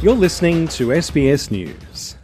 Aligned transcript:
You're 0.00 0.14
listening 0.14 0.68
to 0.68 0.90
SBS 0.90 1.50
News. 1.50 2.14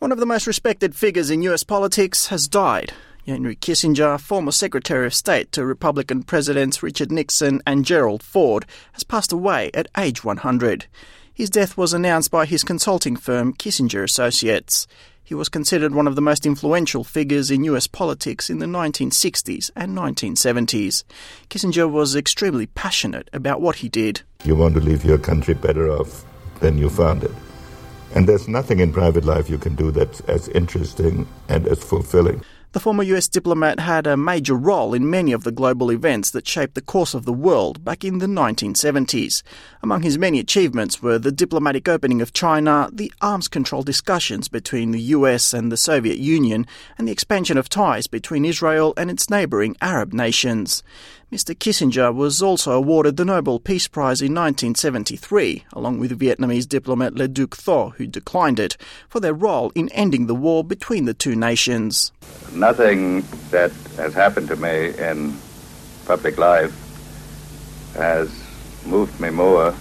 One 0.00 0.12
of 0.12 0.18
the 0.18 0.26
most 0.26 0.46
respected 0.46 0.94
figures 0.94 1.30
in 1.30 1.40
US 1.40 1.64
politics 1.64 2.26
has 2.26 2.46
died. 2.46 2.92
Henry 3.26 3.56
Kissinger, 3.56 4.20
former 4.20 4.52
Secretary 4.52 5.06
of 5.06 5.14
State 5.14 5.50
to 5.52 5.64
Republican 5.64 6.22
Presidents 6.22 6.82
Richard 6.82 7.10
Nixon 7.10 7.62
and 7.66 7.86
Gerald 7.86 8.22
Ford, 8.22 8.66
has 8.92 9.02
passed 9.02 9.32
away 9.32 9.70
at 9.72 9.88
age 9.96 10.24
100. 10.24 10.84
His 11.32 11.48
death 11.48 11.78
was 11.78 11.94
announced 11.94 12.30
by 12.30 12.44
his 12.44 12.64
consulting 12.64 13.16
firm 13.16 13.54
Kissinger 13.54 14.04
Associates. 14.04 14.86
He 15.26 15.34
was 15.34 15.48
considered 15.48 15.92
one 15.92 16.06
of 16.06 16.14
the 16.14 16.22
most 16.22 16.46
influential 16.46 17.02
figures 17.02 17.50
in 17.50 17.64
US 17.64 17.88
politics 17.88 18.48
in 18.48 18.60
the 18.60 18.66
1960s 18.66 19.72
and 19.74 19.98
1970s. 19.98 21.02
Kissinger 21.50 21.90
was 21.90 22.14
extremely 22.14 22.66
passionate 22.66 23.28
about 23.32 23.60
what 23.60 23.74
he 23.74 23.88
did. 23.88 24.22
You 24.44 24.54
want 24.54 24.74
to 24.76 24.80
leave 24.80 25.04
your 25.04 25.18
country 25.18 25.54
better 25.54 25.90
off 25.90 26.24
than 26.60 26.78
you 26.78 26.88
found 26.88 27.24
it. 27.24 27.32
And 28.14 28.28
there's 28.28 28.46
nothing 28.46 28.78
in 28.78 28.92
private 28.92 29.24
life 29.24 29.50
you 29.50 29.58
can 29.58 29.74
do 29.74 29.90
that's 29.90 30.20
as 30.20 30.46
interesting 30.50 31.26
and 31.48 31.66
as 31.66 31.82
fulfilling. 31.82 32.44
The 32.76 32.80
former 32.80 33.04
US 33.04 33.26
diplomat 33.26 33.80
had 33.80 34.06
a 34.06 34.18
major 34.18 34.54
role 34.54 34.92
in 34.92 35.08
many 35.08 35.32
of 35.32 35.44
the 35.44 35.50
global 35.50 35.90
events 35.90 36.30
that 36.32 36.46
shaped 36.46 36.74
the 36.74 36.82
course 36.82 37.14
of 37.14 37.24
the 37.24 37.32
world 37.32 37.82
back 37.82 38.04
in 38.04 38.18
the 38.18 38.26
1970s. 38.26 39.42
Among 39.82 40.02
his 40.02 40.18
many 40.18 40.38
achievements 40.40 41.00
were 41.00 41.18
the 41.18 41.32
diplomatic 41.32 41.88
opening 41.88 42.20
of 42.20 42.34
China, 42.34 42.90
the 42.92 43.10
arms 43.22 43.48
control 43.48 43.82
discussions 43.82 44.48
between 44.48 44.90
the 44.90 45.00
US 45.00 45.54
and 45.54 45.72
the 45.72 45.78
Soviet 45.78 46.18
Union, 46.18 46.66
and 46.98 47.08
the 47.08 47.12
expansion 47.12 47.56
of 47.56 47.70
ties 47.70 48.06
between 48.06 48.44
Israel 48.44 48.92
and 48.98 49.10
its 49.10 49.30
neighbouring 49.30 49.74
Arab 49.80 50.12
nations. 50.12 50.82
Mr. 51.32 51.56
Kissinger 51.56 52.14
was 52.14 52.42
also 52.42 52.72
awarded 52.72 53.16
the 53.16 53.24
Nobel 53.24 53.58
Peace 53.58 53.88
Prize 53.88 54.20
in 54.20 54.34
1973, 54.34 55.64
along 55.72 55.98
with 55.98 56.20
Vietnamese 56.20 56.68
diplomat 56.68 57.14
Le 57.14 57.26
Duc 57.26 57.56
Tho, 57.56 57.94
who 57.96 58.06
declined 58.06 58.60
it, 58.60 58.76
for 59.08 59.18
their 59.18 59.32
role 59.32 59.72
in 59.74 59.88
ending 59.88 60.26
the 60.26 60.34
war 60.34 60.62
between 60.62 61.06
the 61.06 61.14
two 61.14 61.34
nations. 61.34 62.12
Nothing 62.56 63.22
that 63.50 63.70
has 63.98 64.14
happened 64.14 64.48
to 64.48 64.56
me 64.56 64.96
in 64.98 65.36
public 66.06 66.38
life 66.38 66.72
has 67.94 68.30
moved 68.86 69.20
me 69.20 69.28
more 69.28 69.74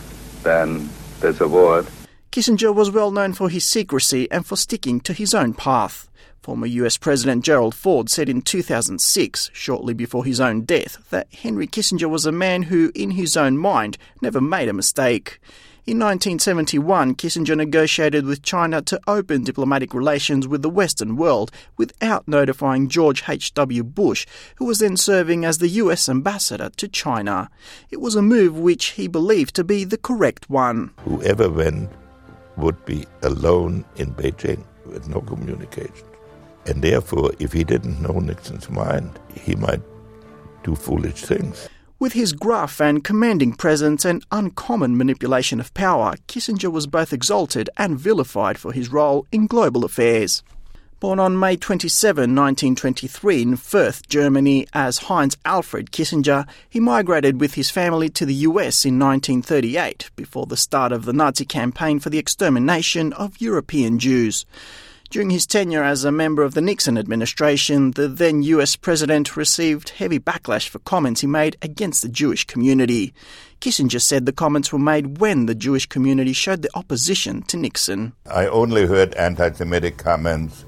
than 0.43 0.89
this 1.21 1.39
award. 1.39 1.87
Kissinger 2.33 2.75
was 2.75 2.91
well 2.91 3.11
known 3.11 3.31
for 3.31 3.47
his 3.47 3.63
secrecy 3.63 4.29
and 4.29 4.45
for 4.45 4.57
sticking 4.57 4.99
to 5.01 5.13
his 5.13 5.33
own 5.33 5.53
path. 5.53 6.09
Former 6.41 6.67
US 6.67 6.97
President 6.97 7.45
Gerald 7.45 7.73
Ford 7.73 8.09
said 8.09 8.27
in 8.27 8.41
2006, 8.41 9.51
shortly 9.53 9.93
before 9.93 10.25
his 10.25 10.41
own 10.41 10.61
death, 10.65 10.97
that 11.11 11.33
Henry 11.33 11.67
Kissinger 11.67 12.09
was 12.09 12.25
a 12.25 12.31
man 12.33 12.63
who, 12.63 12.91
in 12.93 13.11
his 13.11 13.37
own 13.37 13.57
mind, 13.57 13.97
never 14.21 14.41
made 14.41 14.67
a 14.67 14.73
mistake. 14.73 15.39
In 15.87 15.99
1971, 15.99 17.13
Kissinger 17.13 17.55
negotiated 17.55 18.25
with 18.25 18.41
China 18.41 18.81
to 18.81 18.99
open 19.05 19.43
diplomatic 19.43 19.93
relations 19.93 20.47
with 20.47 20.63
the 20.63 20.69
Western 20.69 21.15
world 21.15 21.51
without 21.77 22.27
notifying 22.27 22.89
George 22.89 23.29
H.W. 23.29 23.83
Bush, 23.83 24.25
who 24.55 24.65
was 24.65 24.79
then 24.79 24.97
serving 24.97 25.45
as 25.45 25.59
the 25.59 25.67
US 25.67 26.09
ambassador 26.09 26.71
to 26.77 26.87
China. 26.87 27.51
It 27.91 28.01
was 28.01 28.15
a 28.15 28.23
move 28.23 28.57
which 28.57 28.93
he 28.97 29.07
believed 29.07 29.53
to 29.57 29.63
be 29.63 29.83
the 29.83 29.99
correct 29.99 30.49
one. 30.49 30.89
Whoever 31.03 31.51
went 31.51 31.91
would 32.57 32.83
be 32.85 33.05
alone 33.21 33.85
in 33.95 34.15
Beijing 34.15 34.63
with 34.87 35.07
no 35.07 35.21
communication. 35.21 36.07
And 36.65 36.81
therefore, 36.81 37.29
if 37.37 37.53
he 37.53 37.63
didn't 37.63 38.01
know 38.01 38.19
Nixon's 38.19 38.71
mind, 38.71 39.19
he 39.35 39.55
might 39.55 39.83
do 40.63 40.73
foolish 40.73 41.21
things. 41.21 41.69
With 42.05 42.13
his 42.13 42.33
gruff 42.33 42.79
and 42.79 43.03
commanding 43.03 43.53
presence 43.53 44.05
and 44.05 44.23
uncommon 44.31 44.95
manipulation 44.95 45.59
of 45.59 45.73
power, 45.73 46.13
Kissinger 46.27 46.71
was 46.71 46.85
both 46.85 47.11
exalted 47.11 47.67
and 47.77 47.97
vilified 47.97 48.59
for 48.59 48.71
his 48.71 48.91
role 48.91 49.25
in 49.31 49.47
global 49.47 49.83
affairs. 49.83 50.43
Born 50.99 51.19
on 51.19 51.39
May 51.39 51.57
27, 51.57 52.35
1923, 52.35 53.41
in 53.41 53.57
Fürth, 53.57 54.07
Germany, 54.07 54.67
as 54.71 54.99
Heinz 54.99 55.35
Alfred 55.45 55.89
Kissinger, 55.89 56.47
he 56.69 56.79
migrated 56.79 57.41
with 57.41 57.55
his 57.55 57.71
family 57.71 58.09
to 58.09 58.25
the 58.27 58.35
US 58.35 58.85
in 58.85 58.99
1938 58.99 60.11
before 60.15 60.45
the 60.45 60.55
start 60.55 60.91
of 60.91 61.05
the 61.05 61.13
Nazi 61.13 61.43
campaign 61.43 61.99
for 61.99 62.11
the 62.11 62.19
extermination 62.19 63.13
of 63.13 63.41
European 63.41 63.97
Jews. 63.97 64.45
During 65.15 65.29
his 65.29 65.47
tenure 65.47 65.81
as 65.81 66.03
a 66.03 66.11
member 66.11 66.43
of 66.43 66.55
the 66.55 66.61
Nixon 66.61 66.97
administration, 66.97 67.91
the 67.91 68.09
then 68.09 68.43
US 68.43 68.75
president 68.75 69.37
received 69.37 69.91
heavy 69.91 70.19
backlash 70.19 70.67
for 70.67 70.79
comments 70.79 71.21
he 71.21 71.27
made 71.27 71.55
against 71.61 72.01
the 72.01 72.09
Jewish 72.09 72.43
community. 72.43 73.13
Kissinger 73.61 74.01
said 74.01 74.25
the 74.25 74.33
comments 74.33 74.73
were 74.73 74.77
made 74.77 75.19
when 75.19 75.45
the 75.45 75.55
Jewish 75.55 75.85
community 75.85 76.33
showed 76.33 76.63
their 76.63 76.75
opposition 76.75 77.43
to 77.43 77.55
Nixon. 77.55 78.11
I 78.29 78.47
only 78.47 78.85
heard 78.87 79.13
anti 79.13 79.53
Semitic 79.53 79.95
comments 79.95 80.65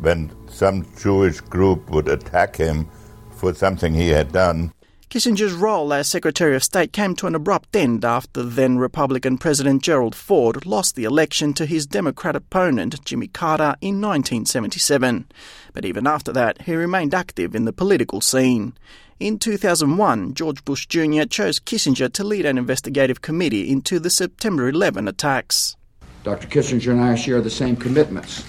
when 0.00 0.34
some 0.48 0.86
Jewish 0.98 1.42
group 1.42 1.90
would 1.90 2.08
attack 2.08 2.56
him 2.56 2.88
for 3.32 3.52
something 3.52 3.92
he 3.92 4.08
had 4.08 4.32
done. 4.32 4.72
Kissinger's 5.10 5.54
role 5.54 5.92
as 5.92 6.06
Secretary 6.06 6.54
of 6.54 6.62
State 6.62 6.92
came 6.92 7.16
to 7.16 7.26
an 7.26 7.34
abrupt 7.34 7.74
end 7.74 8.04
after 8.04 8.44
then 8.44 8.78
Republican 8.78 9.38
President 9.38 9.82
Gerald 9.82 10.14
Ford 10.14 10.64
lost 10.64 10.94
the 10.94 11.02
election 11.02 11.52
to 11.54 11.66
his 11.66 11.84
Democrat 11.84 12.36
opponent 12.36 13.04
Jimmy 13.04 13.26
Carter 13.26 13.74
in 13.80 14.00
1977. 14.00 15.26
But 15.72 15.84
even 15.84 16.06
after 16.06 16.32
that, 16.34 16.62
he 16.62 16.76
remained 16.76 17.12
active 17.12 17.56
in 17.56 17.64
the 17.64 17.72
political 17.72 18.20
scene. 18.20 18.74
In 19.18 19.40
2001, 19.40 20.34
George 20.34 20.64
Bush 20.64 20.86
Jr. 20.86 21.24
chose 21.24 21.58
Kissinger 21.58 22.12
to 22.12 22.22
lead 22.22 22.46
an 22.46 22.56
investigative 22.56 23.20
committee 23.20 23.68
into 23.68 23.98
the 23.98 24.10
September 24.10 24.68
11 24.68 25.08
attacks. 25.08 25.76
Dr. 26.22 26.46
Kissinger 26.46 26.92
and 26.92 27.00
I 27.00 27.16
share 27.16 27.40
the 27.40 27.50
same 27.50 27.74
commitments. 27.74 28.44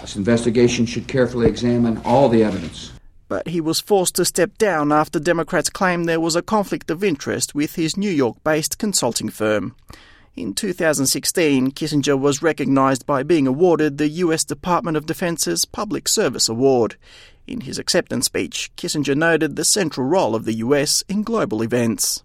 This 0.00 0.14
investigation 0.14 0.86
should 0.86 1.08
carefully 1.08 1.48
examine 1.48 2.00
all 2.04 2.28
the 2.28 2.44
evidence 2.44 2.92
but 3.28 3.48
he 3.48 3.60
was 3.60 3.80
forced 3.80 4.14
to 4.16 4.24
step 4.24 4.56
down 4.58 4.92
after 4.92 5.18
Democrats 5.18 5.68
claimed 5.68 6.08
there 6.08 6.20
was 6.20 6.36
a 6.36 6.42
conflict 6.42 6.90
of 6.90 7.02
interest 7.02 7.54
with 7.54 7.74
his 7.74 7.96
New 7.96 8.10
York 8.10 8.36
based 8.44 8.78
consulting 8.78 9.28
firm. 9.28 9.74
In 10.36 10.52
2016, 10.52 11.70
Kissinger 11.72 12.18
was 12.18 12.42
recognized 12.42 13.06
by 13.06 13.22
being 13.22 13.46
awarded 13.46 13.96
the 13.96 14.08
U.S. 14.08 14.44
Department 14.44 14.96
of 14.96 15.06
Defense's 15.06 15.64
Public 15.64 16.06
Service 16.08 16.48
Award. 16.48 16.96
In 17.46 17.62
his 17.62 17.78
acceptance 17.78 18.26
speech, 18.26 18.70
Kissinger 18.76 19.16
noted 19.16 19.56
the 19.56 19.64
central 19.64 20.06
role 20.06 20.34
of 20.34 20.44
the 20.44 20.54
U.S. 20.54 21.02
in 21.08 21.22
global 21.22 21.62
events. 21.62 22.22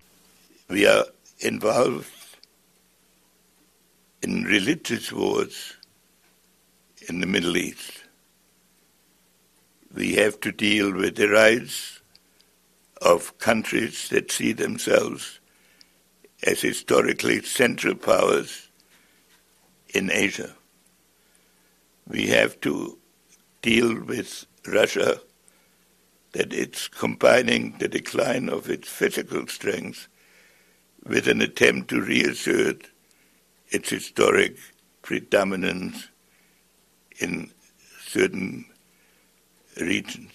We 0.67 0.85
are 0.85 1.05
involved 1.39 2.09
in 4.21 4.43
religious 4.43 5.11
wars 5.11 5.77
in 7.07 7.21
the 7.21 7.27
Middle 7.27 7.55
East 7.57 8.00
we 9.93 10.15
have 10.15 10.39
to 10.41 10.51
deal 10.51 10.93
with 10.93 11.15
the 11.15 11.27
rise 11.27 11.99
of 13.01 13.37
countries 13.39 14.09
that 14.09 14.31
see 14.31 14.53
themselves 14.53 15.39
as 16.43 16.61
historically 16.61 17.41
central 17.41 17.95
powers 17.95 18.69
in 19.93 20.11
Asia. 20.11 20.55
We 22.07 22.27
have 22.27 22.59
to 22.61 22.97
deal 23.61 23.99
with 24.03 24.45
Russia 24.67 25.21
that 26.33 26.53
it's 26.53 26.87
combining 26.87 27.75
the 27.79 27.87
decline 27.87 28.49
of 28.49 28.69
its 28.69 28.87
physical 28.87 29.47
strength 29.47 30.07
with 31.05 31.27
an 31.27 31.41
attempt 31.41 31.89
to 31.89 32.01
reassert 32.01 32.87
its 33.69 33.89
historic 33.89 34.57
predominance 35.01 36.07
in 37.19 37.51
certain 38.05 38.65
regions. 39.79 40.31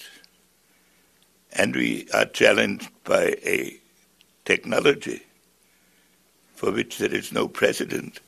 And 1.52 1.74
we 1.74 2.08
are 2.12 2.26
challenged 2.26 2.90
by 3.04 3.36
a 3.44 3.78
technology 4.44 5.22
for 6.54 6.72
which 6.72 6.98
there 6.98 7.12
is 7.12 7.32
no 7.32 7.48
precedent. 7.48 8.20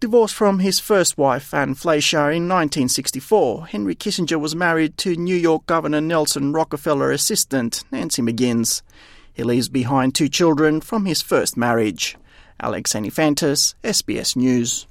Divorced 0.00 0.34
from 0.34 0.58
his 0.58 0.80
first 0.80 1.16
wife, 1.16 1.54
Anne 1.54 1.74
Fleischer, 1.74 2.30
in 2.30 2.48
1964, 2.48 3.66
Henry 3.68 3.94
Kissinger 3.94 4.40
was 4.40 4.56
married 4.56 4.98
to 4.98 5.14
New 5.14 5.36
York 5.36 5.64
Governor 5.66 6.00
Nelson 6.00 6.52
Rockefeller 6.52 7.12
assistant 7.12 7.84
Nancy 7.92 8.20
Maginnes. 8.20 8.82
He 9.32 9.44
leaves 9.44 9.68
behind 9.68 10.14
two 10.14 10.28
children 10.28 10.80
from 10.80 11.06
his 11.06 11.22
first 11.22 11.56
marriage. 11.56 12.16
Alex 12.60 12.94
Anifantis, 12.94 13.74
SBS 13.84 14.34
News. 14.36 14.86